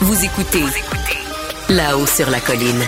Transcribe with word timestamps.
Vous 0.00 0.24
écoutez 0.24 0.64
là-haut 1.68 2.06
sur 2.06 2.30
la 2.30 2.40
colline. 2.40 2.82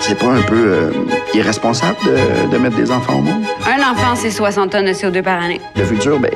C'est 0.00 0.18
pas 0.18 0.26
un 0.26 0.42
peu 0.42 0.54
euh, 0.54 0.90
irresponsable 1.34 1.96
de, 2.04 2.50
de 2.50 2.58
mettre 2.58 2.76
des 2.76 2.90
enfants 2.90 3.16
au 3.18 3.22
monde? 3.22 3.44
Un 3.66 3.80
enfant, 3.92 4.14
c'est 4.14 4.30
60 4.30 4.70
tonnes 4.70 4.86
de 4.86 4.92
CO2 4.92 5.22
par 5.22 5.42
année. 5.42 5.60
Le 5.76 5.84
futur, 5.84 6.18
ben, 6.18 6.30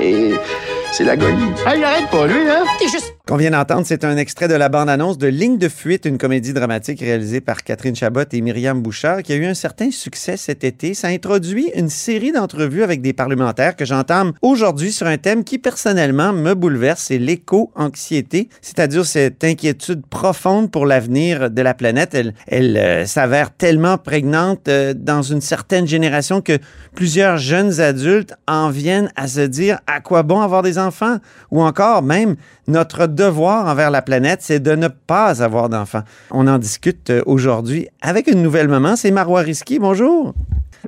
c'est 0.90 1.04
l'agonie. 1.04 1.52
Ah, 1.66 1.76
il 1.76 1.84
arrête 1.84 2.08
pas, 2.10 2.26
lui, 2.26 2.48
hein? 2.48 2.64
T'es 2.78 2.88
juste... 2.88 3.11
Qu'on 3.32 3.38
vient 3.38 3.52
d'entendre, 3.52 3.86
c'est 3.86 4.04
un 4.04 4.18
extrait 4.18 4.46
de 4.46 4.52
la 4.54 4.68
bande-annonce 4.68 5.16
de 5.16 5.26
Ligne 5.26 5.56
de 5.56 5.70
fuite, 5.70 6.04
une 6.04 6.18
comédie 6.18 6.52
dramatique 6.52 7.00
réalisée 7.00 7.40
par 7.40 7.64
Catherine 7.64 7.96
Chabot 7.96 8.24
et 8.30 8.40
Myriam 8.42 8.82
Bouchard, 8.82 9.22
qui 9.22 9.32
a 9.32 9.36
eu 9.36 9.46
un 9.46 9.54
certain 9.54 9.90
succès 9.90 10.36
cet 10.36 10.64
été. 10.64 10.92
Ça 10.92 11.08
introduit 11.08 11.70
une 11.74 11.88
série 11.88 12.32
d'entrevues 12.32 12.82
avec 12.82 13.00
des 13.00 13.14
parlementaires 13.14 13.74
que 13.74 13.86
j'entame 13.86 14.34
aujourd'hui 14.42 14.92
sur 14.92 15.06
un 15.06 15.16
thème 15.16 15.44
qui, 15.44 15.58
personnellement, 15.58 16.34
me 16.34 16.52
bouleverse, 16.52 17.04
c'est 17.04 17.16
l'éco-anxiété, 17.16 18.50
c'est-à-dire 18.60 19.06
cette 19.06 19.42
inquiétude 19.44 20.04
profonde 20.04 20.70
pour 20.70 20.84
l'avenir 20.84 21.50
de 21.50 21.62
la 21.62 21.72
planète. 21.72 22.14
Elle, 22.14 22.76
euh, 22.76 23.06
s'avère 23.06 23.50
tellement 23.50 23.96
prégnante 23.96 24.68
euh, 24.68 24.92
dans 24.92 25.22
une 25.22 25.40
certaine 25.40 25.86
génération 25.86 26.42
que 26.42 26.58
plusieurs 26.94 27.38
jeunes 27.38 27.80
adultes 27.80 28.34
en 28.46 28.68
viennent 28.68 29.10
à 29.16 29.26
se 29.26 29.40
dire 29.40 29.78
à 29.86 30.02
quoi 30.02 30.22
bon 30.22 30.42
avoir 30.42 30.60
des 30.60 30.78
enfants 30.78 31.16
ou 31.50 31.62
encore 31.62 32.02
même 32.02 32.36
notre 32.68 33.06
devoir 33.26 33.66
envers 33.66 33.90
la 33.90 34.02
planète, 34.02 34.40
c'est 34.42 34.60
de 34.60 34.74
ne 34.74 34.88
pas 34.88 35.42
avoir 35.42 35.68
d'enfants. 35.68 36.04
On 36.30 36.46
en 36.46 36.58
discute 36.58 37.10
euh, 37.10 37.22
aujourd'hui 37.26 37.88
avec 38.00 38.26
une 38.26 38.42
nouvelle 38.42 38.68
maman, 38.68 38.96
c'est 38.96 39.10
Marois 39.10 39.40
Risky. 39.40 39.78
Bonjour. 39.78 40.34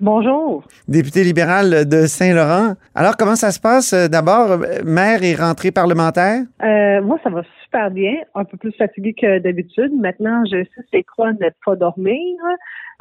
Bonjour. 0.00 0.64
Député 0.88 1.22
libéral 1.22 1.88
de 1.88 2.06
Saint-Laurent. 2.06 2.74
Alors, 2.96 3.16
comment 3.16 3.36
ça 3.36 3.52
se 3.52 3.60
passe? 3.60 3.92
Euh, 3.92 4.08
d'abord, 4.08 4.50
euh, 4.50 4.82
maire 4.84 5.22
et 5.22 5.34
rentrée 5.36 5.70
parlementaire? 5.70 6.42
Euh, 6.64 7.00
moi, 7.00 7.16
ça 7.22 7.30
va 7.30 7.42
super 7.62 7.92
bien. 7.92 8.14
Un 8.34 8.44
peu 8.44 8.56
plus 8.56 8.72
fatigué 8.72 9.14
que 9.14 9.38
d'habitude. 9.38 9.92
Maintenant, 9.96 10.42
je 10.50 10.64
sais 10.64 10.84
c'est 10.92 11.04
quoi 11.14 11.32
ne 11.32 11.48
pas 11.64 11.76
dormir. 11.76 12.34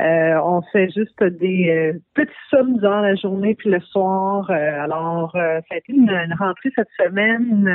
Euh, 0.01 0.39
on 0.43 0.61
fait 0.71 0.89
juste 0.91 1.23
des 1.23 1.69
euh, 1.69 1.99
petits 2.13 2.45
sommes 2.51 2.77
dans 2.77 3.01
la 3.01 3.15
journée 3.15 3.55
puis 3.55 3.71
le 3.71 3.79
soir. 3.79 4.49
alors, 4.51 5.31
ça 5.33 5.71
a 5.71 5.77
été 5.77 5.93
une, 5.93 6.09
une 6.09 6.35
rentrée 6.39 6.71
cette 6.75 6.93
semaine 7.03 7.67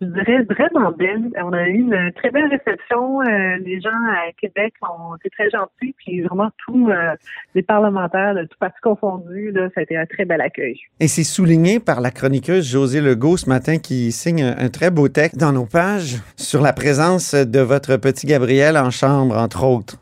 je 0.00 0.06
dirais 0.06 0.42
vraiment 0.42 0.90
belle. 0.92 1.30
On 1.42 1.52
a 1.52 1.68
eu 1.68 1.78
une 1.78 2.12
très 2.16 2.30
belle 2.30 2.48
réception. 2.50 3.22
Euh, 3.22 3.56
les 3.64 3.80
gens 3.80 3.88
à 3.90 4.32
Québec 4.38 4.74
ont 4.82 5.16
été 5.16 5.30
très 5.30 5.48
gentils, 5.50 5.94
puis 5.96 6.20
vraiment 6.22 6.50
tous 6.66 6.90
euh, 6.90 7.14
les 7.54 7.62
parlementaires 7.62 8.34
de 8.34 8.42
tout 8.42 8.58
parti 8.60 8.78
confondu, 8.82 9.52
là, 9.52 9.68
ça 9.74 9.80
a 9.80 9.82
été 9.84 9.96
un 9.96 10.04
très 10.04 10.24
bel 10.24 10.40
accueil. 10.40 10.78
Et 11.00 11.08
c'est 11.08 11.24
souligné 11.24 11.80
par 11.80 12.00
la 12.00 12.10
chroniqueuse 12.10 12.70
José 12.70 13.00
Legault 13.00 13.38
ce 13.38 13.48
matin 13.48 13.78
qui 13.78 14.12
signe 14.12 14.42
un, 14.42 14.56
un, 14.58 14.68
très 14.68 14.90
beau 14.90 15.08
texte 15.08 15.40
dans 15.40 15.52
nos 15.52 15.66
pages 15.66 16.16
sur 16.36 16.60
la 16.60 16.74
présence 16.74 17.34
de 17.34 17.60
votre 17.60 17.96
petit 17.96 18.26
Gabriel 18.26 18.76
en 18.76 18.90
chambre, 18.90 19.36
entre 19.36 19.64
autres. 19.64 19.96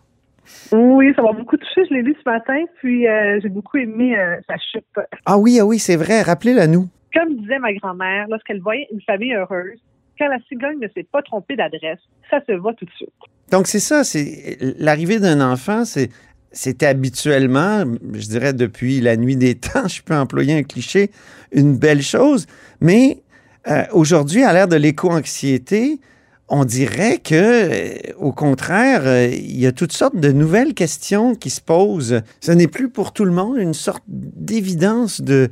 Oui, 0.73 1.13
ça 1.15 1.23
m'a 1.23 1.33
beaucoup 1.33 1.57
touché. 1.57 1.83
Je 1.89 1.95
l'ai 1.95 2.03
lu 2.03 2.17
ce 2.19 2.29
matin, 2.29 2.59
puis 2.81 3.07
euh, 3.07 3.39
j'ai 3.41 3.49
beaucoup 3.49 3.77
aimé 3.77 4.17
sa 4.49 4.57
chute. 4.57 4.85
Ah 5.25 5.39
oui, 5.39 5.59
ah 5.61 5.67
oui, 5.67 5.79
c'est 5.79 5.97
vrai. 5.97 6.23
Rappelez-la 6.23 6.67
nous 6.67 6.89
comme 7.15 7.37
disait 7.37 7.59
ma 7.59 7.73
grand-mère, 7.75 8.27
lorsqu'elle 8.29 8.61
voyait 8.61 8.89
une 8.93 9.01
famille 9.03 9.35
heureuse, 9.35 9.79
quand 10.19 10.29
la 10.29 10.39
cigogne 10.49 10.79
ne 10.81 10.89
s'est 10.89 11.07
pas 11.11 11.23
trompée 11.23 11.57
d'adresse, 11.57 11.99
ça 12.31 12.41
se 12.47 12.53
voit 12.53 12.75
tout 12.75 12.85
de 12.85 12.91
suite. 12.93 13.11
Donc 13.51 13.67
c'est 13.67 13.81
ça, 13.81 14.05
c'est 14.05 14.57
l'arrivée 14.79 15.19
d'un 15.19 15.41
enfant, 15.41 15.85
c'est 15.85 16.11
c'était 16.55 16.87
habituellement, 16.87 17.85
je 18.13 18.29
dirais 18.29 18.53
depuis 18.53 19.01
la 19.01 19.17
nuit 19.17 19.37
des 19.37 19.57
temps, 19.57 19.89
je 19.89 20.03
peux 20.03 20.15
employer 20.15 20.57
un 20.57 20.63
cliché, 20.63 21.11
une 21.53 21.77
belle 21.77 22.03
chose, 22.03 22.47
mais 22.81 23.23
euh, 23.69 23.85
aujourd'hui, 23.93 24.45
à 24.45 24.53
l'ère 24.53 24.69
de 24.69 24.77
l'éco-anxiété, 24.77 26.01
on 26.49 26.65
dirait 26.65 27.19
que, 27.19 27.35
euh, 27.35 28.13
au 28.19 28.33
contraire, 28.33 29.03
euh, 29.07 29.27
il 29.27 29.59
y 29.59 29.67
a 29.67 29.73
toutes 29.73 29.93
sortes 29.93 30.17
de 30.17 30.31
nouvelles 30.31 30.75
questions 30.75 31.35
qui 31.35 31.49
se 31.51 31.61
posent. 31.61 32.21
Ce 32.41 32.53
n'est 32.53 32.69
plus 32.69 32.91
pour 32.91 33.13
tout 33.13 33.25
le 33.25 33.33
monde 33.33 33.57
une 33.57 33.75
sorte 33.75 34.05
d'évidence 34.07 35.23
de, 35.23 35.49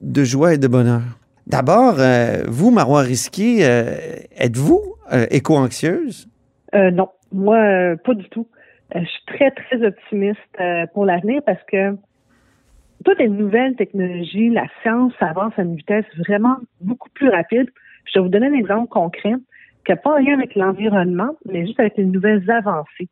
de 0.00 0.24
joie 0.24 0.54
et 0.54 0.58
de 0.58 0.68
bonheur? 0.68 1.02
D'abord, 1.46 2.00
euh, 2.00 2.42
vous, 2.48 2.70
Marois 2.70 3.02
Risky, 3.02 3.62
euh, 3.62 3.94
êtes-vous 4.36 4.82
euh, 5.12 5.26
éco-anxieuse? 5.30 6.28
non, 6.92 7.08
moi, 7.32 7.96
pas 8.04 8.12
du 8.12 8.28
tout. 8.28 8.46
je 8.94 9.00
suis 9.00 9.22
très, 9.26 9.50
très 9.50 9.82
optimiste 9.86 10.58
pour 10.92 11.06
l'avenir 11.06 11.40
parce 11.46 11.62
que 11.72 11.96
toutes 13.02 13.18
les 13.18 13.28
nouvelles 13.28 13.76
technologies, 13.76 14.50
la 14.50 14.66
science 14.82 15.14
avance 15.20 15.54
à 15.56 15.62
une 15.62 15.76
vitesse 15.76 16.04
vraiment 16.28 16.56
beaucoup 16.82 17.08
plus 17.10 17.30
rapide. 17.30 17.70
Je 18.04 18.18
vais 18.18 18.24
vous 18.24 18.28
donner 18.28 18.48
un 18.48 18.52
exemple 18.52 18.88
concret 18.88 19.32
qui 19.86 19.92
n'a 19.92 19.96
pas 19.96 20.16
rien 20.16 20.34
avec 20.34 20.54
l'environnement, 20.54 21.34
mais 21.46 21.64
juste 21.64 21.80
avec 21.80 21.96
les 21.96 22.04
nouvelles 22.04 22.50
avancées. 22.50 23.08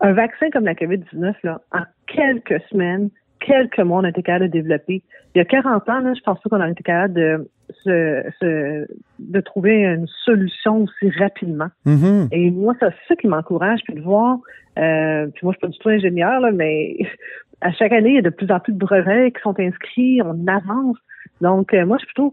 Un 0.00 0.12
vaccin 0.12 0.50
comme 0.50 0.64
la 0.64 0.74
COVID-19, 0.74 1.34
là, 1.44 1.62
en 1.72 1.84
quelques 2.06 2.60
semaines, 2.70 3.08
quelques 3.40 3.78
mois, 3.80 4.00
on 4.00 4.04
a 4.04 4.10
été 4.10 4.22
capable 4.22 4.46
de 4.46 4.52
développer. 4.52 5.02
Il 5.34 5.38
y 5.38 5.40
a 5.40 5.44
40 5.44 5.88
ans, 5.88 6.00
là, 6.00 6.12
je 6.14 6.20
pense 6.20 6.40
pas 6.40 6.50
qu'on 6.50 6.60
a 6.60 6.70
été 6.70 6.82
capable 6.82 7.14
de, 7.14 7.48
se, 7.84 8.86
de 9.18 9.40
trouver 9.40 9.84
une 9.84 10.06
solution 10.24 10.82
aussi 10.84 11.10
rapidement. 11.18 11.68
Mm-hmm. 11.86 12.28
Et 12.32 12.50
moi, 12.50 12.74
c'est 12.80 12.92
ça 13.08 13.16
qui 13.16 13.26
m'encourage, 13.26 13.80
puis 13.84 13.94
de 13.94 14.00
voir, 14.00 14.38
euh, 14.78 15.26
puis 15.34 15.40
moi, 15.44 15.52
je 15.52 15.58
suis 15.58 15.66
pas 15.66 15.68
du 15.68 15.78
tout 15.78 15.88
ingénieur, 15.88 16.40
là, 16.40 16.50
mais 16.52 16.96
à 17.60 17.72
chaque 17.72 17.92
année, 17.92 18.10
il 18.10 18.16
y 18.16 18.18
a 18.18 18.22
de 18.22 18.30
plus 18.30 18.50
en 18.50 18.60
plus 18.60 18.72
de 18.72 18.78
brevets 18.78 19.32
qui 19.32 19.42
sont 19.42 19.58
inscrits, 19.58 20.20
on 20.22 20.46
avance. 20.46 20.96
Donc, 21.40 21.72
euh, 21.72 21.86
moi, 21.86 21.96
je 21.98 22.04
suis 22.04 22.14
plutôt 22.14 22.32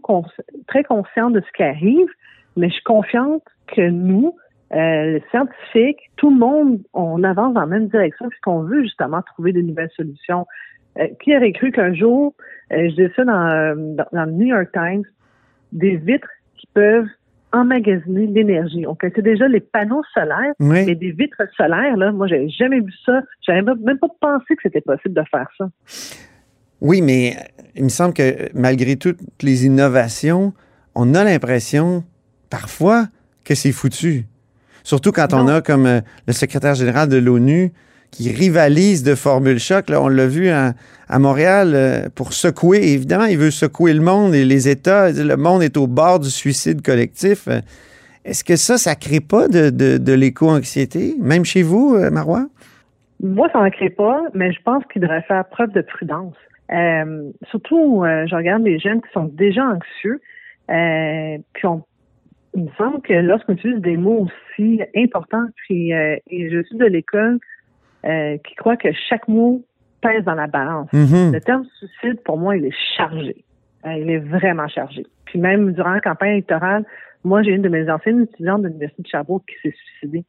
très 0.66 0.84
consciente 0.84 1.32
de 1.32 1.40
ce 1.40 1.52
qui 1.56 1.62
arrive, 1.62 2.08
mais 2.56 2.68
je 2.68 2.74
suis 2.74 2.84
confiante 2.84 3.42
que 3.74 3.88
nous, 3.88 4.34
euh, 4.72 5.12
les 5.12 5.22
scientifiques, 5.30 6.10
tout 6.16 6.30
le 6.30 6.36
monde, 6.36 6.80
on 6.92 7.22
avance 7.22 7.54
dans 7.54 7.60
la 7.60 7.66
même 7.66 7.88
direction 7.88 8.28
puisqu'on 8.28 8.62
veut 8.62 8.82
justement 8.82 9.22
trouver 9.22 9.52
de 9.52 9.62
nouvelles 9.62 9.90
solutions. 9.96 10.46
Euh, 10.98 11.06
qui 11.22 11.36
aurait 11.36 11.52
cru 11.52 11.70
qu'un 11.70 11.94
jour, 11.94 12.34
euh, 12.72 12.88
je 12.90 13.06
dis 13.06 13.14
ça 13.14 13.24
dans, 13.24 13.96
dans, 14.12 14.24
le 14.24 14.32
New 14.32 14.46
York 14.46 14.68
Times, 14.72 15.04
des 15.72 15.96
vitres 15.96 16.28
qui 16.56 16.66
peuvent 16.74 17.06
emmagasiner 17.52 18.26
l'énergie. 18.26 18.84
On 18.86 18.94
connaissait 18.94 19.22
déjà 19.22 19.48
les 19.48 19.60
panneaux 19.60 20.02
solaires, 20.12 20.54
oui. 20.60 20.84
mais 20.86 20.94
des 20.94 21.12
vitres 21.12 21.42
solaires, 21.56 21.96
là, 21.96 22.10
moi, 22.12 22.26
j'avais 22.26 22.48
jamais 22.48 22.80
vu 22.80 22.92
ça. 23.06 23.22
J'avais 23.46 23.62
même 23.62 23.98
pas 23.98 24.08
pensé 24.20 24.56
que 24.56 24.62
c'était 24.62 24.80
possible 24.80 25.14
de 25.14 25.22
faire 25.30 25.48
ça. 25.56 25.68
Oui, 26.80 27.00
mais 27.00 27.36
il 27.74 27.84
me 27.84 27.88
semble 27.88 28.14
que 28.14 28.48
malgré 28.54 28.96
toutes 28.96 29.20
les 29.42 29.66
innovations, 29.66 30.52
on 30.94 31.14
a 31.14 31.24
l'impression 31.24 32.04
parfois 32.50 33.06
que 33.44 33.54
c'est 33.54 33.72
foutu. 33.72 34.26
Surtout 34.82 35.12
quand 35.12 35.32
non. 35.32 35.44
on 35.44 35.48
a 35.48 35.62
comme 35.62 35.86
euh, 35.86 36.00
le 36.26 36.32
secrétaire 36.32 36.74
général 36.74 37.08
de 37.08 37.18
l'ONU 37.18 37.72
qui 38.10 38.32
rivalise 38.32 39.02
de 39.02 39.14
Formule 39.14 39.58
Choc. 39.58 39.88
Là, 39.88 40.02
on 40.02 40.08
l'a 40.08 40.26
vu 40.26 40.48
à, 40.48 40.74
Montréal 41.18 41.72
euh, 41.74 42.08
pour 42.14 42.32
secouer. 42.32 42.92
Évidemment, 42.92 43.24
il 43.24 43.38
veut 43.38 43.50
secouer 43.50 43.94
le 43.94 44.00
monde 44.00 44.34
et 44.34 44.44
les 44.44 44.68
États. 44.68 45.10
Le 45.10 45.36
monde 45.36 45.62
est 45.62 45.76
au 45.76 45.86
bord 45.86 46.18
du 46.20 46.30
suicide 46.30 46.82
collectif. 46.82 47.48
Euh, 47.48 47.60
Est-ce 48.24 48.44
que 48.44 48.56
ça, 48.56 48.76
ça 48.76 48.94
crée 48.94 49.20
pas 49.20 49.48
de, 49.48 50.12
l'éco-anxiété, 50.12 51.14
même 51.18 51.44
chez 51.44 51.62
vous, 51.62 51.94
euh, 51.94 52.10
Marois? 52.10 52.46
Moi, 53.22 53.48
ça 53.52 53.60
n'en 53.60 53.70
crée 53.70 53.90
pas, 53.90 54.20
mais 54.34 54.52
je 54.52 54.60
pense 54.62 54.84
qu'il 54.92 55.02
devrait 55.02 55.22
faire 55.22 55.44
preuve 55.46 55.72
de 55.72 55.80
prudence. 55.80 56.34
Surtout, 57.50 58.04
je 58.04 58.36
regarde 58.36 58.62
les 58.62 58.78
jeunes 58.78 59.00
qui 59.00 59.10
sont 59.12 59.24
déjà 59.24 59.64
anxieux, 59.64 60.20
puis 60.68 61.68
il 62.54 62.64
me 62.64 62.70
semble 62.76 63.00
que 63.00 63.14
lorsqu'on 63.14 63.54
utilise 63.54 63.80
des 63.80 63.96
mots 63.96 64.28
aussi 64.28 64.82
importants, 64.94 65.46
puis 65.66 65.90
et 65.90 66.50
je 66.50 66.62
suis 66.62 66.76
de 66.76 66.84
l'école, 66.84 67.40
euh, 68.04 68.36
qui 68.38 68.54
croit 68.54 68.76
que 68.76 68.88
chaque 69.08 69.26
mot 69.28 69.64
pèse 70.00 70.24
dans 70.24 70.34
la 70.34 70.46
balance. 70.46 70.92
Mm 70.92 71.04
-hmm. 71.04 71.32
Le 71.32 71.40
terme 71.40 71.64
suicide, 71.78 72.20
pour 72.24 72.38
moi, 72.38 72.56
il 72.56 72.64
est 72.64 72.76
chargé. 72.96 73.44
Euh, 73.86 73.92
il 74.02 74.10
est 74.10 74.18
vraiment 74.18 74.68
chargé. 74.68 75.04
Puis 75.24 75.38
même 75.38 75.72
durant 75.72 75.92
la 75.92 76.00
campagne 76.00 76.32
électorale, 76.32 76.84
moi, 77.24 77.42
j'ai 77.42 77.50
une 77.50 77.62
de 77.62 77.68
mes 77.68 77.90
anciennes 77.90 78.22
étudiantes 78.22 78.62
de 78.62 78.68
l'Université 78.68 79.02
de 79.02 79.08
Sherbrooke 79.08 79.44
qui 79.46 79.56
s'est 79.62 79.76
suicidée. 79.76 80.24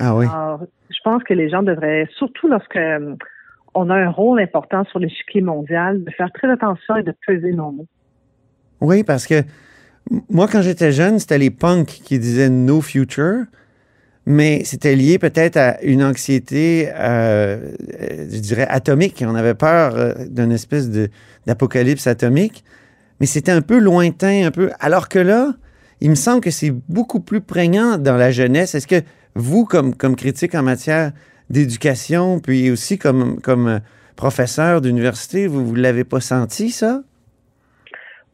Ah 0.00 0.14
oui. 0.16 0.26
Alors, 0.26 0.60
je 0.90 0.98
pense 1.04 1.22
que 1.22 1.34
les 1.34 1.48
gens 1.48 1.62
devraient, 1.62 2.08
surtout 2.16 2.48
lorsque 2.48 2.76
euh, 2.76 3.14
on 3.74 3.90
a 3.90 3.96
un 3.96 4.10
rôle 4.10 4.40
important 4.40 4.84
sur 4.84 4.98
l'échiquier 4.98 5.40
mondial, 5.40 6.04
de 6.04 6.10
faire 6.10 6.30
très 6.32 6.50
attention 6.50 6.96
et 6.96 7.02
de 7.02 7.14
peser 7.26 7.52
nos 7.52 7.70
mots. 7.70 7.86
Oui, 8.80 9.04
parce 9.04 9.26
que 9.26 9.42
moi, 10.28 10.46
quand 10.50 10.62
j'étais 10.62 10.92
jeune, 10.92 11.18
c'était 11.18 11.38
les 11.38 11.50
punks 11.50 11.86
qui 11.86 12.18
disaient 12.18 12.50
no 12.50 12.80
future 12.80 13.44
mais 14.26 14.62
c'était 14.64 14.94
lié 14.94 15.18
peut-être 15.18 15.56
à 15.56 15.82
une 15.82 16.02
anxiété, 16.02 16.88
euh, 16.94 17.72
je 18.30 18.38
dirais, 18.38 18.66
atomique. 18.68 19.22
On 19.26 19.34
avait 19.34 19.54
peur 19.54 19.96
euh, 19.96 20.12
d'une 20.28 20.52
espèce 20.52 20.90
d'apocalypse 21.46 22.06
atomique, 22.06 22.64
mais 23.20 23.26
c'était 23.26 23.52
un 23.52 23.62
peu 23.62 23.78
lointain, 23.78 24.46
un 24.46 24.50
peu. 24.50 24.70
Alors 24.78 25.08
que 25.08 25.18
là, 25.18 25.52
il 26.00 26.10
me 26.10 26.14
semble 26.14 26.40
que 26.40 26.50
c'est 26.50 26.72
beaucoup 26.88 27.20
plus 27.20 27.40
prégnant 27.40 27.98
dans 27.98 28.16
la 28.16 28.30
jeunesse. 28.30 28.74
Est-ce 28.74 28.86
que 28.86 29.02
vous, 29.34 29.64
comme, 29.64 29.94
critique 30.16 30.54
en 30.54 30.62
matière 30.62 31.12
d'éducation, 31.50 32.38
puis 32.38 32.70
aussi 32.70 32.98
comme, 32.98 33.40
comme 33.40 33.80
professeur 34.16 34.80
d'université, 34.80 35.46
vous 35.46 35.72
ne 35.76 35.80
l'avez 35.80 36.04
pas 36.04 36.20
senti, 36.20 36.70
ça? 36.70 37.02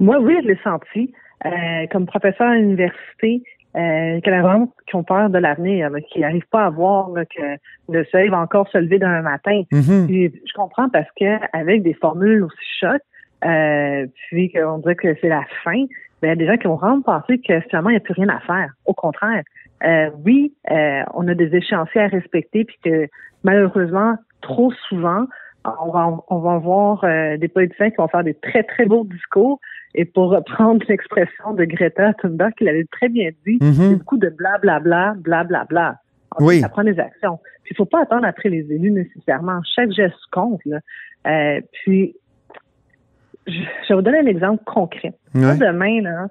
Moi, 0.01 0.19
oui, 0.21 0.35
je 0.43 0.49
l'ai 0.49 0.59
senti. 0.63 1.13
Euh, 1.47 1.87
comme 1.93 2.07
professeur 2.07 2.49
à 2.49 2.57
l'université, 2.57 3.43
euh, 3.77 4.21
vraiment 4.25 4.73
qui 4.87 4.97
ont 4.97 5.05
peur 5.05 5.31
de 5.31 5.39
l'avenir, 5.39 5.91
qui 6.11 6.21
n'arrivent 6.21 6.49
pas 6.51 6.67
à 6.67 6.71
voir 6.71 7.11
là, 7.11 7.25
que 7.25 7.57
le 7.91 8.05
soleil 8.07 8.29
va 8.29 8.41
encore 8.41 8.69
se 8.69 8.79
lever 8.79 8.99
demain 8.99 9.23
matin. 9.23 9.63
Mhm. 9.71 10.07
Je 10.09 10.53
comprends 10.55 10.89
parce 10.89 11.09
que 11.19 11.39
avec 11.57 11.83
des 11.83 11.95
formules 11.95 12.45
aussi 12.45 12.57
chocs, 12.81 13.03
euh, 13.45 14.07
puis 14.29 14.51
qu'on 14.51 14.79
dirait 14.79 14.97
que 14.97 15.15
c'est 15.21 15.29
la 15.29 15.45
fin, 15.63 15.85
ben, 16.21 16.27
il 16.27 16.29
y 16.29 16.33
a 16.33 16.37
des 16.37 16.47
gens 16.47 16.57
qui 16.57 16.67
vont 16.67 16.77
vraiment 16.77 17.03
penser 17.03 17.39
que 17.39 17.61
finalement, 17.61 17.91
il 17.91 17.95
n'y 17.95 17.99
a 17.99 18.01
plus 18.01 18.15
rien 18.15 18.29
à 18.29 18.41
faire. 18.41 18.73
Au 18.87 18.95
contraire, 18.95 19.43
euh, 19.85 20.11
oui, 20.25 20.55
euh, 20.71 21.03
on 21.15 21.29
a 21.29 21.35
des 21.35 21.55
échéanciers 21.55 22.01
à 22.01 22.09
respecter, 22.09 22.65
puis 22.65 22.77
que 22.85 23.07
malheureusement, 23.45 24.17
trop 24.41 24.73
souvent, 24.89 25.27
on 25.85 25.91
va, 25.91 26.17
on 26.29 26.39
va 26.39 26.59
voir 26.59 27.05
euh, 27.05 27.37
des 27.37 27.49
politiciens 27.49 27.91
qui 27.91 27.97
vont 27.97 28.09
faire 28.09 28.25
des 28.25 28.35
très, 28.35 28.63
très 28.63 28.87
beaux 28.87 29.05
discours. 29.05 29.61
Et 29.95 30.05
pour 30.05 30.31
reprendre 30.31 30.85
l'expression 30.89 31.55
de 31.55 31.65
Greta 31.65 32.13
Thunberg, 32.15 32.53
qui 32.55 32.65
l'avait 32.65 32.85
très 32.91 33.09
bien 33.09 33.31
dit, 33.47 33.59
Mhm. 33.61 33.73
c'est 33.73 33.97
beaucoup 33.97 34.19
de 34.19 34.29
blablabla, 34.29 35.15
blablabla. 35.19 35.97
En 36.37 36.45
Oui. 36.45 36.57
fait, 36.57 36.61
Ça 36.63 36.69
prend 36.69 36.85
des 36.85 36.99
actions. 37.01 37.39
Puis 37.65 37.73
il 37.73 37.77
faut 37.77 37.87
pas 37.87 38.03
attendre 38.03 38.27
après 38.27 38.49
les 38.51 38.71
élus 38.73 38.91
nécessairement. 38.91 39.61
Chaque 39.75 39.91
geste 39.93 40.15
compte. 40.31 40.61
Là. 40.67 40.79
Euh, 41.27 41.61
puis, 41.73 42.15
je, 43.47 43.53
je 43.53 43.89
vais 43.89 43.95
vous 43.95 44.03
donner 44.03 44.19
un 44.19 44.27
exemple 44.27 44.63
concret. 44.65 45.15
Ouais. 45.35 45.57
demain, 45.57 46.03
là, 46.03 46.27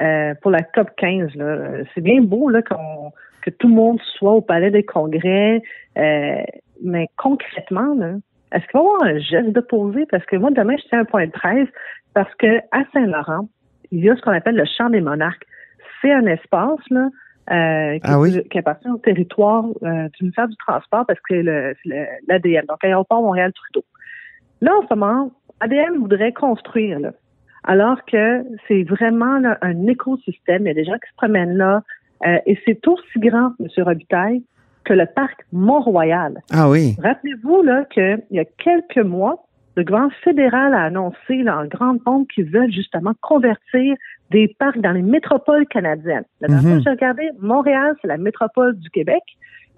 euh, 0.00 0.34
pour 0.40 0.50
la 0.50 0.62
COP 0.62 0.90
15, 0.96 1.34
là, 1.34 1.44
euh, 1.44 1.84
c'est 1.94 2.00
bien 2.00 2.22
beau 2.22 2.48
là, 2.48 2.62
que 2.62 3.50
tout 3.50 3.68
le 3.68 3.74
monde 3.74 4.00
soit 4.18 4.32
au 4.32 4.40
palais 4.40 4.70
des 4.70 4.82
congrès, 4.84 5.60
euh, 5.98 6.42
mais 6.82 7.08
concrètement, 7.16 7.94
là, 7.94 8.14
est-ce 8.52 8.66
qu'il 8.66 8.78
va 8.78 8.80
y 8.80 8.86
avoir 8.86 9.02
un 9.04 9.18
geste 9.18 9.52
de 9.52 9.60
poser? 9.60 10.06
Parce 10.06 10.24
que 10.26 10.36
moi, 10.36 10.50
demain, 10.50 10.76
je 10.76 10.88
tiens 10.88 11.00
un 11.00 11.04
point 11.04 11.26
de 11.26 11.32
presse 11.32 11.68
parce 12.14 12.32
que 12.36 12.58
à 12.70 12.84
Saint-Laurent, 12.92 13.48
il 13.90 14.04
y 14.04 14.10
a 14.10 14.16
ce 14.16 14.22
qu'on 14.22 14.32
appelle 14.32 14.56
le 14.56 14.64
champ 14.64 14.90
des 14.90 15.00
monarques. 15.00 15.46
C'est 16.00 16.12
un 16.12 16.26
espace 16.26 16.80
là, 16.90 17.08
euh, 17.50 17.94
qui, 17.98 18.00
Ah 18.04 18.20
oui? 18.20 18.42
qui 18.50 18.58
appartient 18.58 18.88
au 18.88 18.98
territoire 18.98 19.64
euh, 19.82 20.08
du 20.08 20.22
ministère 20.22 20.48
du 20.48 20.56
Transport 20.56 21.06
parce 21.06 21.20
que 21.20 21.74
c'est 21.82 22.20
l'ADM, 22.28 22.66
donc 22.68 22.82
Aéroport 22.82 23.22
Montréal-Trudeau. 23.22 23.84
Là, 24.60 24.72
en 24.76 24.86
ce 24.86 24.94
moment, 24.94 25.30
ADM 25.60 25.98
voudrait 25.98 26.32
construire, 26.32 27.00
là, 27.00 27.12
alors 27.64 28.04
que 28.04 28.44
c'est 28.68 28.82
vraiment 28.84 29.38
là, 29.38 29.58
un 29.62 29.86
écosystème. 29.86 30.62
Il 30.62 30.68
y 30.68 30.70
a 30.70 30.74
des 30.74 30.84
gens 30.84 30.94
qui 30.94 31.10
se 31.10 31.16
promènent 31.16 31.56
là, 31.56 31.82
euh, 32.26 32.38
et 32.46 32.58
c'est 32.64 32.86
aussi 32.86 33.18
grand, 33.18 33.52
M. 33.60 33.68
Robitaille, 33.84 34.42
que 34.84 34.92
le 34.92 35.06
parc 35.06 35.44
Mont-Royal. 35.52 36.40
Ah 36.52 36.68
oui. 36.68 36.96
Rappelez-vous 37.02 37.62
là 37.62 37.84
qu'il 37.92 38.22
y 38.30 38.38
a 38.40 38.44
quelques 38.44 38.98
mois, 38.98 39.44
le 39.76 39.84
gouvernement 39.84 40.12
fédéral 40.22 40.74
a 40.74 40.82
annoncé 40.84 41.42
là, 41.42 41.60
en 41.60 41.64
grande 41.66 42.02
pompe 42.02 42.28
qu'ils 42.32 42.50
veulent 42.50 42.72
justement 42.72 43.12
convertir 43.20 43.96
des 44.30 44.54
parcs 44.58 44.78
dans 44.80 44.92
les 44.92 45.02
métropoles 45.02 45.66
canadiennes. 45.66 46.24
La 46.40 46.48
dernière 46.48 46.62
fois 46.62 46.70
Mhm. 46.72 46.78
que 46.78 46.84
j'ai 46.84 46.90
regardé, 46.90 47.30
Montréal, 47.40 47.94
c'est 48.02 48.08
la 48.08 48.18
métropole 48.18 48.76
du 48.78 48.90
Québec. 48.90 49.22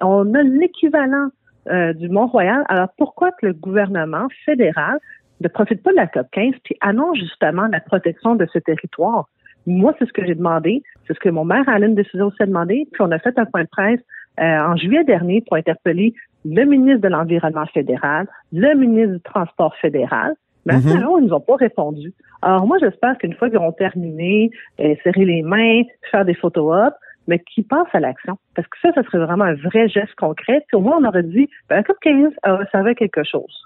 On 0.00 0.34
a 0.34 0.42
l'équivalent 0.42 1.28
euh, 1.70 1.94
du 1.94 2.10
Mont-Royal. 2.10 2.62
Alors 2.68 2.88
pourquoi 2.98 3.30
que 3.32 3.46
le 3.46 3.52
gouvernement 3.54 4.26
fédéral 4.44 4.98
ne 5.40 5.48
profite 5.48 5.82
pas 5.82 5.92
de 5.92 5.96
la 5.96 6.06
COP 6.06 6.26
15 6.32 6.52
puis 6.62 6.76
annonce 6.82 7.16
justement 7.18 7.66
la 7.72 7.80
protection 7.80 8.34
de 8.34 8.46
ce 8.52 8.58
territoire? 8.58 9.28
Moi, 9.66 9.94
c'est 9.98 10.04
ce 10.06 10.12
que 10.12 10.26
j'ai 10.26 10.34
demandé. 10.34 10.82
C'est 11.06 11.14
ce 11.14 11.20
que 11.20 11.30
mon 11.30 11.46
maire 11.46 11.66
Alain 11.66 11.88
Décision 11.88 12.26
aussi 12.26 12.42
a 12.42 12.46
demandé. 12.46 12.86
Puis 12.92 13.00
on 13.00 13.10
a 13.12 13.18
fait 13.18 13.38
un 13.38 13.46
point 13.46 13.62
de 13.62 13.68
presse 13.68 14.00
euh, 14.40 14.58
en 14.60 14.76
juillet 14.76 15.04
dernier 15.04 15.42
pour 15.46 15.56
interpeller 15.56 16.14
le 16.44 16.64
ministre 16.64 17.00
de 17.00 17.08
l'Environnement 17.08 17.66
fédéral, 17.66 18.26
le 18.52 18.74
ministre 18.74 19.14
du 19.14 19.20
Transport 19.20 19.74
fédéral. 19.76 20.34
Mais 20.66 20.74
Mhm. 20.74 20.82
moment-là, 20.88 21.18
ils 21.20 21.26
nous 21.26 21.34
ont 21.34 21.40
pas 21.40 21.56
répondu. 21.56 22.12
Alors 22.42 22.66
moi, 22.66 22.78
j'espère 22.78 23.18
qu'une 23.18 23.34
fois 23.34 23.48
qu'ils 23.48 23.58
auront 23.58 23.72
terminé, 23.72 24.50
euh, 24.80 24.94
serrer 25.02 25.24
les 25.24 25.42
mains, 25.42 25.82
faire 26.10 26.24
des 26.24 26.34
photos 26.34 26.86
op, 26.88 26.94
mais 27.28 27.38
qu'ils 27.38 27.64
passent 27.64 27.94
à 27.94 28.00
l'action. 28.00 28.38
Parce 28.54 28.68
que 28.68 28.76
ça, 28.82 28.92
ça 28.94 29.02
serait 29.04 29.18
vraiment 29.18 29.44
un 29.44 29.54
vrai 29.54 29.88
geste 29.88 30.14
concret. 30.16 30.64
Puis 30.68 30.76
au 30.76 30.80
moins, 30.80 30.98
on 31.00 31.04
aurait 31.04 31.22
dit, 31.22 31.48
ben, 31.68 31.76
la 31.76 31.82
COP 31.82 31.96
15 32.00 32.32
euh, 32.46 32.64
servait 32.72 32.94
quelque 32.94 33.24
chose. 33.24 33.64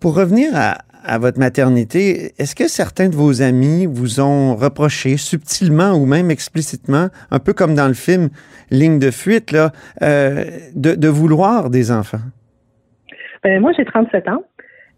Pour 0.00 0.14
revenir 0.16 0.50
à, 0.54 1.18
votre 1.18 1.40
maternité, 1.40 2.32
est-ce 2.38 2.54
que 2.54 2.68
certains 2.68 3.08
de 3.08 3.16
vos 3.16 3.42
amis 3.42 3.86
vous 3.86 4.20
ont 4.20 4.54
reproché 4.54 5.16
subtilement 5.16 5.94
ou 5.94 6.06
même 6.06 6.30
explicitement, 6.30 7.08
un 7.32 7.38
peu 7.40 7.52
comme 7.52 7.74
dans 7.74 7.88
le 7.88 7.94
film 7.94 8.28
Ligne 8.70 9.00
de 9.00 9.10
fuite, 9.10 9.50
là, 9.50 9.70
euh, 10.02 10.44
de, 10.76 11.08
vouloir 11.08 11.70
des 11.70 11.90
enfants? 11.90 12.22
Ben, 13.42 13.60
moi, 13.60 13.72
j'ai 13.76 13.84
37 13.84 14.28
ans. 14.28 14.44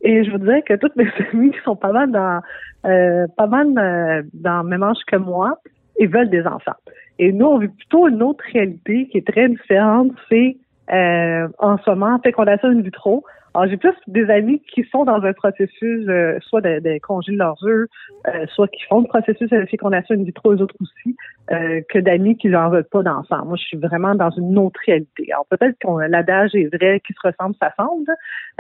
Et 0.03 0.25
je 0.25 0.31
vous 0.31 0.39
dirais 0.39 0.63
que 0.63 0.75
toutes 0.75 0.97
mes 0.97 1.09
amies 1.33 1.53
sont 1.65 1.77
pas 1.77 1.93
mal 1.93 2.11
dans 2.11 2.41
euh, 2.87 3.27
pas 3.37 3.47
mal 3.47 3.69
euh, 3.79 4.23
dans 4.35 4.63
le 4.63 4.69
même 4.69 4.83
âge 4.83 4.99
que 5.07 5.17
moi, 5.17 5.61
ils 5.99 6.09
veulent 6.09 6.31
des 6.31 6.45
enfants. 6.47 6.77
Et 7.19 7.33
nous, 7.33 7.47
on 7.47 7.59
vit 7.59 7.69
plutôt 7.69 8.09
une 8.09 8.23
autre 8.23 8.45
réalité 8.53 9.09
qui 9.11 9.19
est 9.19 9.27
très 9.27 9.49
différente. 9.49 10.13
C'est 10.29 10.59
en 10.93 11.79
ce 11.79 11.91
moment 11.91 12.19
fécondation 12.19 12.69
in 12.69 12.81
vitro. 12.81 13.25
Alors, 13.55 13.69
j'ai 13.69 13.77
plus 13.77 13.95
des 14.07 14.31
amis 14.31 14.63
qui 14.73 14.85
sont 14.93 15.05
dans 15.05 15.23
un 15.23 15.33
processus, 15.33 16.09
euh, 16.09 16.39
soit 16.41 16.61
de, 16.61 16.79
de 16.79 16.99
congés 17.01 17.33
de 17.33 17.39
leurs 17.39 17.59
œufs, 17.65 17.89
euh, 18.29 18.47
soit 18.55 18.69
qui 18.69 18.83
font 18.89 19.01
le 19.01 19.09
processus 19.09 19.51
de 19.51 19.67
fécondation 19.67 20.15
in 20.15 20.23
vitro, 20.23 20.53
eux 20.53 20.63
autres 20.63 20.77
aussi, 20.81 21.17
euh, 21.51 21.81
que 21.89 21.99
d'amis 21.99 22.37
qui 22.37 22.49
n'en 22.49 22.71
veulent 22.71 22.85
pas 22.85 23.03
d'enfants. 23.03 23.45
Moi, 23.45 23.57
je 23.57 23.65
suis 23.65 23.77
vraiment 23.77 24.15
dans 24.15 24.31
une 24.31 24.57
autre 24.57 24.79
réalité. 24.87 25.33
Alors, 25.33 25.47
peut-être 25.51 25.77
que 25.81 26.09
l'adage 26.09 26.55
est 26.55 26.73
vrai, 26.73 27.01
qui 27.05 27.13
se 27.13 27.27
ressemble, 27.27 27.57
ça 27.61 27.73
semble, 27.77 28.11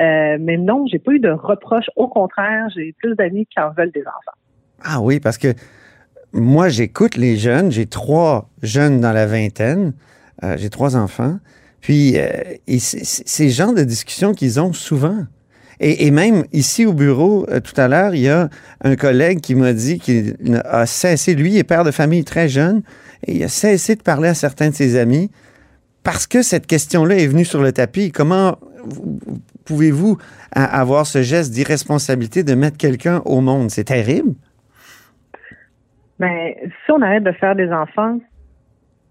euh, 0.00 0.38
mais 0.40 0.56
non, 0.56 0.87
j'ai 0.88 0.98
pas 0.98 1.12
eu 1.12 1.20
de 1.20 1.31
reproches. 1.31 1.90
Au 1.94 2.08
contraire, 2.08 2.69
j'ai 2.75 2.92
plus 2.98 3.14
d'amis 3.14 3.46
qui 3.46 3.60
en 3.60 3.70
veulent 3.70 3.92
des 3.92 4.02
enfants. 4.02 4.38
Ah 4.82 5.00
oui, 5.00 5.20
parce 5.20 5.38
que 5.38 5.48
moi, 6.32 6.69
j'écoute 6.69 7.16
les 7.16 7.37
jeunes. 7.37 7.70
J'ai 7.70 7.87
trois 7.87 8.48
jeunes 8.62 9.00
dans 9.00 9.12
la 9.12 9.26
vingtaine. 9.26 9.92
J'ai 10.56 10.70
trois 10.70 10.96
enfants. 10.96 11.37
Puis, 11.80 12.18
euh, 12.18 12.28
et 12.66 12.78
c'est- 12.78 13.04
c'est 13.04 13.22
c'est 13.26 13.44
le 13.44 13.50
genre 13.50 13.72
de 13.74 13.82
discussion 13.84 14.32
qu'ils 14.34 14.60
ont 14.60 14.72
souvent. 14.72 15.24
Et, 15.80 16.06
et 16.06 16.10
même 16.10 16.44
ici 16.52 16.84
au 16.84 16.92
bureau, 16.92 17.46
euh, 17.48 17.60
tout 17.60 17.72
à 17.80 17.88
l'heure, 17.88 18.14
il 18.14 18.20
y 18.20 18.28
a 18.28 18.50
un 18.84 18.96
collègue 18.96 19.40
qui 19.40 19.54
m'a 19.54 19.72
dit 19.72 19.98
qu'il 19.98 20.36
a 20.64 20.84
cessé, 20.84 21.34
lui, 21.34 21.52
il 21.52 21.56
est 21.58 21.64
père 21.64 21.84
de 21.84 21.90
famille 21.90 22.24
très 22.24 22.48
jeune, 22.50 22.82
et 23.26 23.36
il 23.36 23.42
a 23.44 23.48
cessé 23.48 23.94
de 23.96 24.02
parler 24.02 24.28
à 24.28 24.34
certains 24.34 24.68
de 24.68 24.74
ses 24.74 24.98
amis 24.98 25.30
parce 26.02 26.26
que 26.26 26.42
cette 26.42 26.66
question-là 26.66 27.16
est 27.16 27.26
venue 27.26 27.46
sur 27.46 27.62
le 27.62 27.72
tapis. 27.72 28.12
Comment 28.12 28.58
vous- 28.84 29.18
vous- 29.26 29.38
pouvez-vous 29.64 30.18
avoir 30.52 31.06
ce 31.06 31.22
geste 31.22 31.52
d'irresponsabilité 31.52 32.42
de 32.42 32.54
mettre 32.54 32.76
quelqu'un 32.76 33.22
au 33.24 33.40
monde? 33.40 33.70
C'est 33.70 33.84
terrible. 33.84 34.34
Mais 36.18 36.56
si 36.84 36.92
on 36.92 37.00
arrête 37.00 37.22
de 37.24 37.32
faire 37.32 37.54
des 37.56 37.70
enfants, 37.70 38.18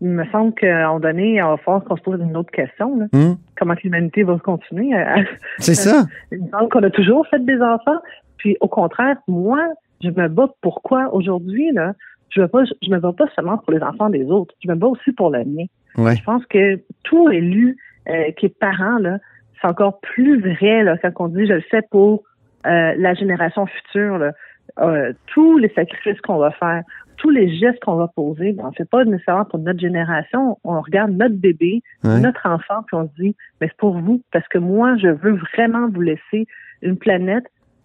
il 0.01 0.09
me 0.09 0.25
semble 0.27 0.53
qu'à 0.53 0.85
un 0.85 0.87
moment 0.87 0.99
donné, 0.99 1.35
il 1.35 1.41
va 1.41 1.57
falloir 1.57 1.83
qu'on 1.83 1.97
se 1.97 2.01
pose 2.01 2.19
une 2.21 2.35
autre 2.37 2.51
question. 2.51 2.97
là. 2.97 3.05
Hmm? 3.13 3.35
Comment 3.57 3.75
l'humanité 3.83 4.23
va 4.23 4.37
continuer? 4.37 4.93
à- 4.95 5.17
C'est 5.57 5.73
ça. 5.87 6.05
Il 6.31 6.41
me 6.43 6.49
semble 6.49 6.69
qu'on 6.69 6.83
a 6.83 6.89
toujours 6.89 7.27
fait 7.27 7.43
des 7.43 7.61
enfants. 7.61 7.99
Puis 8.37 8.55
au 8.61 8.67
contraire, 8.67 9.17
moi, 9.27 9.59
je 10.01 10.09
me 10.09 10.27
bats 10.29 10.49
pourquoi 10.61 11.13
aujourd'hui, 11.13 11.71
là, 11.73 11.93
je 12.29 12.41
ne 12.41 12.45
pas, 12.45 12.63
je 12.63 12.89
me 12.89 12.99
bats 12.99 13.11
pas 13.11 13.25
seulement 13.35 13.57
pour 13.57 13.73
les 13.73 13.81
enfants 13.81 14.09
des 14.09 14.23
autres, 14.25 14.53
je 14.63 14.69
me 14.69 14.75
bats 14.75 14.87
aussi 14.87 15.11
pour 15.11 15.29
le 15.31 15.43
mien. 15.43 15.65
Ouais. 15.97 16.15
Je 16.15 16.23
pense 16.23 16.45
que 16.45 16.79
tout 17.03 17.29
élu 17.31 17.75
euh, 18.07 18.31
qui 18.37 18.45
est 18.45 18.57
parent, 18.59 18.99
là, 18.99 19.17
c'est 19.59 19.67
encore 19.67 19.99
plus 19.99 20.39
vrai 20.39 20.83
là, 20.83 20.95
quand 20.97 21.11
on 21.19 21.27
dit 21.27 21.45
je 21.45 21.53
le 21.53 21.61
fais 21.69 21.81
pour 21.91 22.23
euh, 22.65 22.93
la 22.97 23.13
génération 23.15 23.65
future. 23.65 24.17
Là. 24.19 24.31
Euh, 24.79 25.11
tous 25.27 25.57
les 25.57 25.69
sacrifices 25.69 26.21
qu'on 26.21 26.37
va 26.37 26.51
faire, 26.51 26.83
tous 27.19 27.29
les 27.29 27.55
gestes 27.57 27.79
qu'on 27.83 27.95
va 27.95 28.07
poser, 28.07 28.55
on 28.59 28.67
ne 28.67 28.73
fait 28.73 28.89
pas 28.89 29.03
nécessairement 29.05 29.45
pour 29.45 29.59
notre 29.59 29.79
génération. 29.79 30.57
On 30.63 30.81
regarde 30.81 31.11
notre 31.11 31.35
bébé, 31.35 31.81
Ouais. 32.03 32.19
notre 32.19 32.45
enfant, 32.47 32.81
puis 32.87 32.95
on 32.95 33.07
se 33.07 33.21
dit, 33.21 33.35
mais 33.61 33.67
c'est 33.67 33.77
pour 33.77 33.97
vous, 33.99 34.21
parce 34.31 34.47
que 34.47 34.57
moi, 34.57 34.95
je 34.97 35.07
veux 35.09 35.37
vraiment 35.53 35.89
vous 35.93 36.01
laisser 36.01 36.47
une 36.81 36.97
planète 36.97 37.43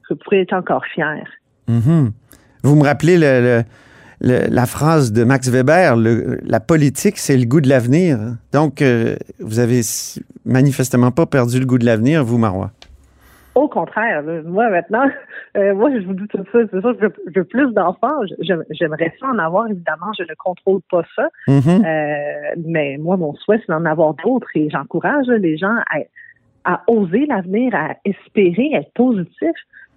que 0.09 0.15
vous 0.15 0.21
pourrez 0.23 0.41
être 0.43 0.53
encore 0.53 0.85
fiers. 0.87 1.05
Mhm. 1.69 2.13
Vous 2.63 2.77
me 2.77 2.85
rappelez 2.85 3.19
le- 3.19 3.41
le- 3.41 3.63
le- 4.21 4.47
la 4.55 4.67
phrase 4.67 5.13
de 5.13 5.25
Max 5.25 5.49
Weber, 5.51 5.97
le- 5.97 6.39
la 6.45 6.61
politique, 6.61 7.19
c'est 7.19 7.37
le 7.37 7.45
goût 7.47 7.61
de 7.61 7.69
l'avenir. 7.69 8.19
Donc, 8.53 8.81
euh, 8.83 9.17
vous 9.41 9.59
avez 9.59 9.81
manifestement 10.45 11.11
pas 11.11 11.27
perdu 11.27 11.59
le 11.59 11.67
goût 11.67 11.79
de 11.79 11.85
l'avenir, 11.87 12.25
vous, 12.25 12.39
Marois. 12.39 12.71
Au 13.55 13.69
contraire, 13.69 14.23
là, 14.23 14.43
moi 14.45 14.69
maintenant, 14.71 15.05
euh, 15.57 15.75
moi 15.75 15.91
je 15.93 16.05
vous 16.07 16.15
dis 16.15 16.27
tout 16.29 16.39
ça, 16.53 16.59
c'est 16.71 16.81
sûr 16.81 16.97
que 16.97 17.09
je 17.27 17.39
veux, 17.41 17.45
plus 17.45 17.73
d'enfants. 17.73 18.21
J'aimerais 18.71 19.13
ça 19.21 19.27
en 19.29 19.39
avoir, 19.39 19.69
évidemment, 19.69 20.13
je 20.19 20.25
ne 20.25 20.35
contrôle 20.37 20.81
pas 20.91 21.03
ça. 21.15 21.29
Mhm. 21.49 21.85
Euh, 21.85 22.55
mais 22.65 22.97
moi, 22.99 23.17
mon 23.17 23.35
souhait, 23.35 23.59
c'est 23.59 23.73
d'en 23.73 23.85
avoir 23.85 24.15
d'autres 24.15 24.49
et 24.55 24.69
j'encourage 24.71 25.27
là, 25.27 25.39
les 25.39 25.57
gens 25.57 25.77
à, 25.91 25.99
à 26.65 26.83
oser 26.89 27.27
l'avenir, 27.27 27.75
à 27.75 27.97
espérer, 28.05 28.75
à 28.75 28.81
être 28.81 28.93
positif. 28.95 29.53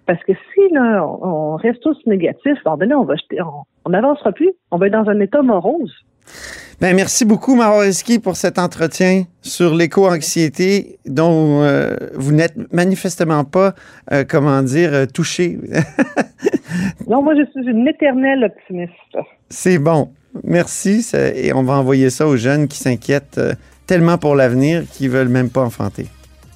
Parce 0.06 0.22
que 0.24 0.32
si 0.32 0.72
là, 0.72 1.04
on, 1.04 1.52
on 1.52 1.56
reste 1.56 1.82
tous 1.82 1.98
négatifs, 2.06 2.58
à 2.64 2.70
un 2.70 2.70
moment 2.70 2.76
donné, 2.76 2.94
on 2.94 3.04
va 3.04 3.16
jeter, 3.16 3.42
on 3.42 3.64
on 3.88 3.92
n'avancera 3.92 4.32
plus. 4.32 4.52
On 4.70 4.76
va 4.76 4.88
être 4.88 4.92
dans 4.92 5.08
un 5.08 5.18
état 5.20 5.40
morose. 5.40 5.94
Ben, 6.80 6.94
merci 6.94 7.24
beaucoup, 7.24 7.56
Marois 7.56 7.80
Risky, 7.82 8.20
pour 8.20 8.36
cet 8.36 8.56
entretien 8.58 9.24
sur 9.42 9.74
l'éco-anxiété 9.74 10.98
dont 11.06 11.62
euh, 11.62 11.96
vous 12.14 12.30
n'êtes 12.32 12.54
manifestement 12.72 13.42
pas, 13.44 13.74
euh, 14.12 14.24
comment 14.28 14.62
dire, 14.62 14.90
euh, 14.94 15.06
touché. 15.06 15.58
Non, 17.08 17.22
moi, 17.22 17.34
je 17.34 17.44
suis 17.50 17.70
une 17.70 17.88
éternelle 17.88 18.44
optimiste. 18.44 18.92
c'est 19.48 19.78
bon. 19.78 20.10
Merci. 20.44 21.02
ça- 21.02 21.28
et 21.34 21.52
on 21.54 21.62
va 21.62 21.74
envoyer 21.74 22.10
ça 22.10 22.26
aux 22.28 22.36
jeunes 22.36 22.68
qui 22.68 22.78
s'inquiètent 22.78 23.38
euh, 23.38 23.54
tellement 23.86 24.18
pour 24.18 24.34
l'avenir 24.36 24.84
qu'ils 24.92 25.08
veulent 25.10 25.28
même 25.30 25.48
pas 25.48 25.62
enfanter. 25.62 26.06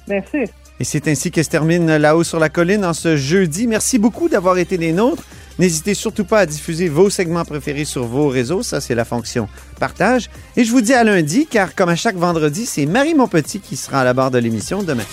Merci. 0.07 0.43
Et 0.79 0.83
c'est 0.83 1.07
ainsi 1.07 1.31
que 1.31 1.41
se 1.41 1.49
termine 1.49 1.97
là-haut 1.97 2.23
sur 2.23 2.39
la 2.39 2.49
colline 2.49 2.85
en 2.85 2.93
ce 2.93 3.15
jeudi. 3.17 3.67
Merci 3.67 3.97
beaucoup 3.99 4.29
d'avoir 4.29 4.57
été 4.59 4.77
des 4.77 4.91
nôtres. 4.93 5.23
N'hésitez 5.59 5.93
surtout 5.93 6.25
pas 6.25 6.39
à 6.39 6.45
diffuser 6.45 6.89
vos 6.89 7.09
segments 7.09 7.45
préférés 7.45 7.85
sur 7.85 8.05
vos 8.05 8.27
réseaux. 8.27 8.63
Ça, 8.63 8.81
c'est 8.81 8.95
la 8.95 9.05
fonction 9.05 9.47
partage. 9.79 10.29
Et 10.57 10.63
je 10.63 10.71
vous 10.71 10.81
dis 10.81 10.93
à 10.93 11.03
lundi, 11.03 11.47
car 11.49 11.75
comme 11.75 11.89
à 11.89 11.95
chaque 11.95 12.15
vendredi, 12.15 12.65
c'est 12.65 12.85
Marie 12.85 13.13
Monpetit 13.13 13.59
qui 13.59 13.75
sera 13.75 14.01
à 14.01 14.03
la 14.03 14.13
barre 14.13 14.31
de 14.31 14.39
l'émission 14.39 14.83
demain. 14.83 15.05